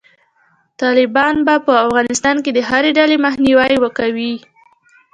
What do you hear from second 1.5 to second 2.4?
په افغانستان